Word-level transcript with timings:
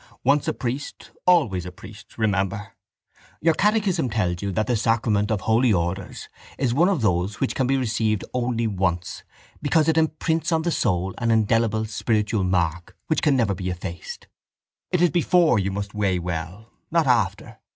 Once 0.23 0.47
a 0.47 0.53
priest 0.53 1.11
always 1.27 1.63
a 1.63 1.71
priest, 1.71 2.17
remember. 2.17 2.73
Your 3.39 3.53
catechism 3.53 4.09
tells 4.09 4.41
you 4.41 4.51
that 4.53 4.65
the 4.65 4.75
sacrament 4.75 5.29
of 5.29 5.41
Holy 5.41 5.71
Orders 5.71 6.27
is 6.57 6.73
one 6.73 6.89
of 6.89 7.03
those 7.03 7.39
which 7.39 7.53
can 7.53 7.67
be 7.67 7.77
received 7.77 8.23
only 8.33 8.65
once 8.65 9.23
because 9.61 9.87
it 9.87 9.99
imprints 9.99 10.51
on 10.51 10.63
the 10.63 10.71
soul 10.71 11.13
an 11.19 11.29
indelible 11.29 11.85
spiritual 11.85 12.43
mark 12.43 12.97
which 13.05 13.21
can 13.21 13.35
never 13.35 13.53
be 13.53 13.69
effaced. 13.69 14.25
It 14.89 15.03
is 15.03 15.11
before 15.11 15.59
you 15.59 15.69
must 15.71 15.93
weigh 15.93 16.17
well, 16.17 16.71
not 16.89 17.05
after. 17.05 17.59